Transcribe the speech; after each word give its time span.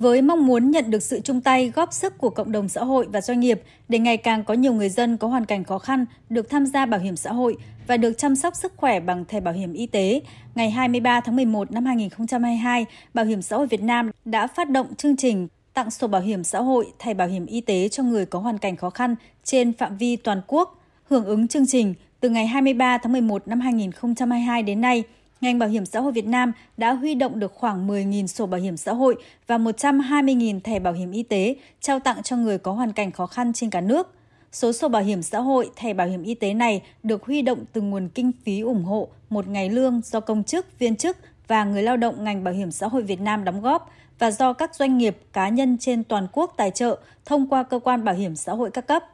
với 0.00 0.22
mong 0.22 0.46
muốn 0.46 0.70
nhận 0.70 0.90
được 0.90 1.02
sự 1.02 1.20
chung 1.20 1.40
tay 1.40 1.72
góp 1.74 1.92
sức 1.92 2.18
của 2.18 2.30
cộng 2.30 2.52
đồng 2.52 2.68
xã 2.68 2.84
hội 2.84 3.06
và 3.12 3.20
doanh 3.20 3.40
nghiệp 3.40 3.62
để 3.88 3.98
ngày 3.98 4.16
càng 4.16 4.44
có 4.44 4.54
nhiều 4.54 4.72
người 4.72 4.88
dân 4.88 5.16
có 5.16 5.28
hoàn 5.28 5.46
cảnh 5.46 5.64
khó 5.64 5.78
khăn 5.78 6.04
được 6.30 6.50
tham 6.50 6.66
gia 6.66 6.86
bảo 6.86 7.00
hiểm 7.00 7.16
xã 7.16 7.32
hội 7.32 7.56
và 7.86 7.96
được 7.96 8.18
chăm 8.18 8.36
sóc 8.36 8.56
sức 8.56 8.72
khỏe 8.76 9.00
bằng 9.00 9.24
thẻ 9.24 9.40
bảo 9.40 9.54
hiểm 9.54 9.72
y 9.72 9.86
tế, 9.86 10.20
ngày 10.54 10.70
23 10.70 11.20
tháng 11.20 11.36
11 11.36 11.72
năm 11.72 11.84
2022, 11.84 12.86
Bảo 13.14 13.24
hiểm 13.24 13.42
xã 13.42 13.56
hội 13.56 13.66
Việt 13.66 13.82
Nam 13.82 14.10
đã 14.24 14.46
phát 14.46 14.70
động 14.70 14.94
chương 14.94 15.16
trình 15.16 15.48
tặng 15.74 15.90
sổ 15.90 16.06
bảo 16.06 16.20
hiểm 16.20 16.44
xã 16.44 16.60
hội, 16.60 16.86
thẻ 16.98 17.14
bảo 17.14 17.28
hiểm 17.28 17.46
y 17.46 17.60
tế 17.60 17.88
cho 17.88 18.02
người 18.02 18.26
có 18.26 18.38
hoàn 18.38 18.58
cảnh 18.58 18.76
khó 18.76 18.90
khăn 18.90 19.14
trên 19.44 19.72
phạm 19.72 19.96
vi 19.96 20.16
toàn 20.16 20.40
quốc. 20.46 20.82
Hưởng 21.08 21.24
ứng 21.24 21.48
chương 21.48 21.66
trình, 21.66 21.94
từ 22.20 22.28
ngày 22.28 22.46
23 22.46 22.98
tháng 22.98 23.12
11 23.12 23.48
năm 23.48 23.60
2022 23.60 24.62
đến 24.62 24.80
nay, 24.80 25.04
ngành 25.40 25.58
bảo 25.58 25.68
hiểm 25.68 25.86
xã 25.86 26.00
hội 26.00 26.12
Việt 26.12 26.26
Nam 26.26 26.52
đã 26.76 26.92
huy 26.92 27.14
động 27.14 27.38
được 27.38 27.54
khoảng 27.54 27.88
10.000 27.88 28.26
sổ 28.26 28.46
bảo 28.46 28.60
hiểm 28.60 28.76
xã 28.76 28.92
hội 28.92 29.16
và 29.46 29.58
120.000 29.58 30.60
thẻ 30.60 30.78
bảo 30.78 30.92
hiểm 30.92 31.10
y 31.10 31.22
tế 31.22 31.56
trao 31.80 32.00
tặng 32.00 32.22
cho 32.22 32.36
người 32.36 32.58
có 32.58 32.72
hoàn 32.72 32.92
cảnh 32.92 33.12
khó 33.12 33.26
khăn 33.26 33.52
trên 33.52 33.70
cả 33.70 33.80
nước. 33.80 34.14
Số 34.52 34.72
sổ 34.72 34.88
bảo 34.88 35.02
hiểm 35.02 35.22
xã 35.22 35.40
hội, 35.40 35.70
thẻ 35.76 35.94
bảo 35.94 36.06
hiểm 36.06 36.22
y 36.22 36.34
tế 36.34 36.54
này 36.54 36.82
được 37.02 37.24
huy 37.24 37.42
động 37.42 37.64
từ 37.72 37.80
nguồn 37.80 38.08
kinh 38.08 38.32
phí 38.44 38.60
ủng 38.60 38.84
hộ 38.84 39.08
một 39.30 39.48
ngày 39.48 39.70
lương 39.70 40.00
do 40.04 40.20
công 40.20 40.44
chức, 40.44 40.78
viên 40.78 40.96
chức 40.96 41.16
và 41.48 41.64
người 41.64 41.82
lao 41.82 41.96
động 41.96 42.24
ngành 42.24 42.44
bảo 42.44 42.54
hiểm 42.54 42.70
xã 42.70 42.88
hội 42.88 43.02
Việt 43.02 43.20
Nam 43.20 43.44
đóng 43.44 43.60
góp 43.60 43.90
và 44.18 44.30
do 44.30 44.52
các 44.52 44.74
doanh 44.74 44.98
nghiệp, 44.98 45.16
cá 45.32 45.48
nhân 45.48 45.78
trên 45.80 46.04
toàn 46.04 46.26
quốc 46.32 46.54
tài 46.56 46.70
trợ 46.70 46.98
thông 47.24 47.48
qua 47.48 47.62
cơ 47.62 47.78
quan 47.78 48.04
bảo 48.04 48.14
hiểm 48.14 48.36
xã 48.36 48.52
hội 48.52 48.70
các 48.70 48.86
cấp. 48.86 49.04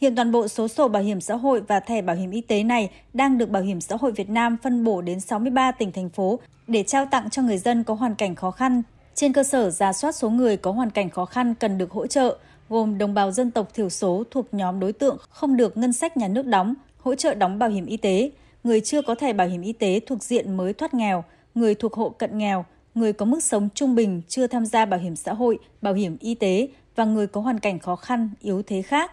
Hiện 0.00 0.14
toàn 0.14 0.32
bộ 0.32 0.48
số 0.48 0.68
sổ 0.68 0.88
bảo 0.88 1.02
hiểm 1.02 1.20
xã 1.20 1.36
hội 1.36 1.60
và 1.60 1.80
thẻ 1.80 2.02
bảo 2.02 2.16
hiểm 2.16 2.30
y 2.30 2.40
tế 2.40 2.62
này 2.62 2.90
đang 3.14 3.38
được 3.38 3.50
Bảo 3.50 3.62
hiểm 3.62 3.80
xã 3.80 3.96
hội 3.96 4.12
Việt 4.12 4.30
Nam 4.30 4.56
phân 4.62 4.84
bổ 4.84 5.00
đến 5.00 5.20
63 5.20 5.72
tỉnh 5.72 5.92
thành 5.92 6.08
phố 6.08 6.38
để 6.66 6.82
trao 6.82 7.06
tặng 7.06 7.30
cho 7.30 7.42
người 7.42 7.58
dân 7.58 7.84
có 7.84 7.94
hoàn 7.94 8.14
cảnh 8.14 8.34
khó 8.34 8.50
khăn. 8.50 8.82
Trên 9.14 9.32
cơ 9.32 9.42
sở 9.42 9.70
giả 9.70 9.92
soát 9.92 10.12
số 10.12 10.30
người 10.30 10.56
có 10.56 10.72
hoàn 10.72 10.90
cảnh 10.90 11.10
khó 11.10 11.24
khăn 11.24 11.54
cần 11.54 11.78
được 11.78 11.90
hỗ 11.90 12.06
trợ, 12.06 12.38
gồm 12.68 12.98
đồng 12.98 13.14
bào 13.14 13.30
dân 13.30 13.50
tộc 13.50 13.74
thiểu 13.74 13.88
số 13.88 14.24
thuộc 14.30 14.54
nhóm 14.54 14.80
đối 14.80 14.92
tượng 14.92 15.16
không 15.28 15.56
được 15.56 15.76
ngân 15.76 15.92
sách 15.92 16.16
nhà 16.16 16.28
nước 16.28 16.46
đóng, 16.46 16.74
hỗ 16.98 17.14
trợ 17.14 17.34
đóng 17.34 17.58
bảo 17.58 17.68
hiểm 17.68 17.86
y 17.86 17.96
tế, 17.96 18.30
người 18.64 18.80
chưa 18.80 19.02
có 19.02 19.14
thẻ 19.14 19.32
bảo 19.32 19.48
hiểm 19.48 19.62
y 19.62 19.72
tế 19.72 20.00
thuộc 20.06 20.22
diện 20.22 20.56
mới 20.56 20.72
thoát 20.72 20.94
nghèo, 20.94 21.24
người 21.54 21.74
thuộc 21.74 21.94
hộ 21.94 22.08
cận 22.08 22.38
nghèo, 22.38 22.64
người 22.94 23.12
có 23.12 23.24
mức 23.24 23.42
sống 23.42 23.68
trung 23.74 23.94
bình 23.94 24.22
chưa 24.28 24.46
tham 24.46 24.66
gia 24.66 24.84
bảo 24.84 25.00
hiểm 25.00 25.16
xã 25.16 25.32
hội, 25.32 25.58
bảo 25.82 25.94
hiểm 25.94 26.16
y 26.20 26.34
tế 26.34 26.68
và 26.96 27.04
người 27.04 27.26
có 27.26 27.40
hoàn 27.40 27.58
cảnh 27.58 27.78
khó 27.78 27.96
khăn, 27.96 28.30
yếu 28.40 28.62
thế 28.62 28.82
khác. 28.82 29.10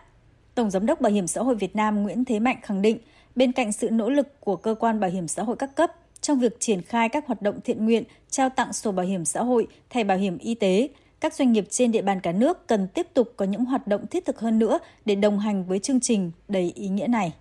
Tổng 0.55 0.69
Giám 0.69 0.85
đốc 0.85 1.01
Bảo 1.01 1.11
hiểm 1.11 1.27
xã 1.27 1.41
hội 1.41 1.55
Việt 1.55 1.75
Nam 1.75 2.03
Nguyễn 2.03 2.25
Thế 2.25 2.39
Mạnh 2.39 2.57
khẳng 2.61 2.81
định, 2.81 2.97
bên 3.35 3.51
cạnh 3.51 3.71
sự 3.71 3.89
nỗ 3.91 4.09
lực 4.09 4.39
của 4.39 4.55
cơ 4.55 4.75
quan 4.79 4.99
bảo 4.99 5.09
hiểm 5.09 5.27
xã 5.27 5.43
hội 5.43 5.55
các 5.55 5.75
cấp 5.75 5.91
trong 6.21 6.39
việc 6.39 6.59
triển 6.59 6.81
khai 6.81 7.09
các 7.09 7.27
hoạt 7.27 7.41
động 7.41 7.59
thiện 7.63 7.85
nguyện, 7.85 8.03
trao 8.29 8.49
tặng 8.49 8.73
sổ 8.73 8.91
bảo 8.91 9.05
hiểm 9.05 9.25
xã 9.25 9.43
hội, 9.43 9.67
thẻ 9.89 10.03
bảo 10.03 10.17
hiểm 10.17 10.37
y 10.37 10.55
tế, 10.55 10.89
các 11.19 11.33
doanh 11.33 11.51
nghiệp 11.51 11.65
trên 11.69 11.91
địa 11.91 12.01
bàn 12.01 12.19
cả 12.19 12.31
nước 12.31 12.67
cần 12.67 12.87
tiếp 12.87 13.07
tục 13.13 13.33
có 13.37 13.45
những 13.45 13.65
hoạt 13.65 13.87
động 13.87 14.07
thiết 14.07 14.25
thực 14.25 14.39
hơn 14.39 14.59
nữa 14.59 14.79
để 15.05 15.15
đồng 15.15 15.39
hành 15.39 15.63
với 15.63 15.79
chương 15.79 15.99
trình 15.99 16.31
đầy 16.47 16.71
ý 16.75 16.87
nghĩa 16.87 17.07
này. 17.07 17.33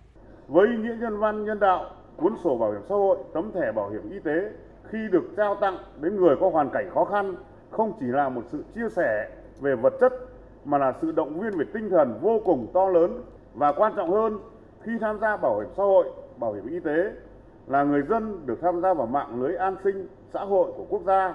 Với 0.47 0.67
ý 0.67 0.83
nghĩa 0.83 0.95
nhân 1.01 1.19
văn 1.19 1.45
nhân 1.45 1.59
đạo, 1.59 1.91
cuốn 2.17 2.33
sổ 2.43 2.57
bảo 2.57 2.71
hiểm 2.71 2.81
xã 2.89 2.95
hội, 2.95 3.17
tấm 3.33 3.51
thẻ 3.53 3.71
bảo 3.75 3.89
hiểm 3.89 4.11
y 4.11 4.19
tế 4.23 4.49
khi 4.91 4.99
được 5.11 5.33
trao 5.37 5.55
tặng 5.61 5.77
đến 6.01 6.15
người 6.15 6.35
có 6.39 6.49
hoàn 6.49 6.69
cảnh 6.73 6.89
khó 6.93 7.05
khăn 7.05 7.35
không 7.71 7.93
chỉ 7.99 8.05
là 8.05 8.29
một 8.29 8.41
sự 8.51 8.63
chia 8.75 8.89
sẻ 8.95 9.29
về 9.61 9.75
vật 9.75 9.93
chất 10.01 10.13
mà 10.65 10.77
là 10.77 10.93
sự 11.01 11.11
động 11.11 11.39
viên 11.39 11.57
về 11.57 11.65
tinh 11.73 11.89
thần 11.89 12.19
vô 12.21 12.39
cùng 12.45 12.67
to 12.73 12.89
lớn 12.89 13.21
và 13.53 13.71
quan 13.71 13.93
trọng 13.95 14.11
hơn 14.11 14.39
khi 14.81 14.91
tham 15.01 15.19
gia 15.19 15.37
bảo 15.37 15.59
hiểm 15.59 15.69
xã 15.77 15.83
hội, 15.83 16.07
bảo 16.37 16.53
hiểm 16.53 16.67
y 16.67 16.79
tế 16.79 17.11
là 17.67 17.83
người 17.83 18.01
dân 18.09 18.45
được 18.45 18.57
tham 18.61 18.81
gia 18.81 18.93
vào 18.93 19.07
mạng 19.07 19.41
lưới 19.41 19.55
an 19.55 19.75
sinh 19.83 20.07
xã 20.33 20.39
hội 20.39 20.71
của 20.77 20.85
quốc 20.89 21.01
gia. 21.05 21.33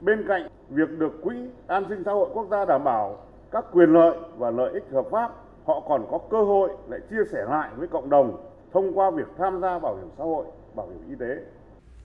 Bên 0.00 0.24
cạnh 0.28 0.48
việc 0.68 0.98
được 0.98 1.22
quỹ 1.22 1.34
an 1.66 1.84
sinh 1.88 2.02
xã 2.04 2.12
hội 2.12 2.28
quốc 2.34 2.46
gia 2.50 2.64
đảm 2.64 2.84
bảo 2.84 3.16
các 3.50 3.64
quyền 3.72 3.92
lợi 3.92 4.16
và 4.38 4.50
lợi 4.50 4.72
ích 4.72 4.84
hợp 4.92 5.06
pháp, 5.10 5.30
họ 5.64 5.82
còn 5.88 6.06
có 6.10 6.18
cơ 6.30 6.42
hội 6.42 6.70
lại 6.88 7.00
chia 7.10 7.24
sẻ 7.32 7.44
lại 7.48 7.70
với 7.76 7.88
cộng 7.88 8.10
đồng 8.10 8.36
thông 8.72 8.98
qua 8.98 9.10
việc 9.10 9.26
tham 9.38 9.60
gia 9.60 9.78
bảo 9.78 9.96
hiểm 9.96 10.08
xã 10.18 10.24
hội, 10.24 10.44
bảo 10.74 10.86
hiểm 10.86 11.08
y 11.08 11.14
tế. 11.14 11.38